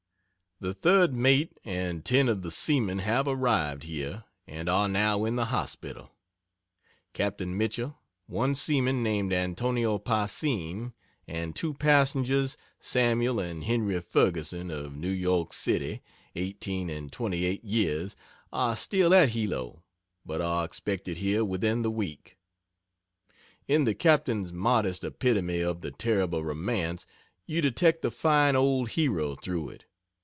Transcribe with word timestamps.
The 0.63 0.75
Third 0.75 1.15
Mate, 1.15 1.57
and 1.65 2.05
ten 2.05 2.29
of 2.29 2.43
the 2.43 2.51
seamen 2.51 2.99
have 2.99 3.27
arrived 3.27 3.81
here, 3.81 4.25
and 4.45 4.69
are 4.69 4.87
now 4.87 5.25
in 5.25 5.35
the 5.35 5.45
hospital. 5.45 6.11
Cap. 7.13 7.39
Mitchell, 7.39 7.97
one 8.27 8.53
seaman 8.53 9.01
named 9.01 9.33
Antonio 9.33 9.97
Passene, 9.97 10.93
and 11.27 11.55
two 11.55 11.73
passengers, 11.73 12.57
Samuel 12.79 13.39
and 13.39 13.63
Henry 13.63 13.99
Ferguson, 14.01 14.69
of 14.69 14.95
New 14.95 15.09
York 15.09 15.51
City, 15.51 16.03
eighteen 16.35 16.91
and 16.91 17.11
twenty 17.11 17.43
eight 17.43 17.63
years, 17.63 18.15
are 18.53 18.75
still 18.75 19.15
at 19.15 19.29
Hilo, 19.29 19.81
but 20.23 20.41
are 20.41 20.63
expected 20.63 21.17
here 21.17 21.43
within 21.43 21.81
the 21.81 21.89
week. 21.89 22.37
In 23.67 23.85
the 23.85 23.95
Captain's 23.95 24.53
modest 24.53 25.03
epitome 25.03 25.61
of 25.61 25.81
the 25.81 25.89
terrible 25.89 26.43
romance 26.45 27.07
you 27.47 27.63
detect 27.63 28.03
the 28.03 28.11
fine 28.11 28.55
old 28.55 28.89
hero 28.89 29.33
through 29.33 29.69
it. 29.69 29.85